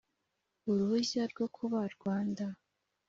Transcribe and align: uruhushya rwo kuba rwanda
uruhushya 0.69 1.23
rwo 1.31 1.45
kuba 1.55 1.79
rwanda 1.95 2.45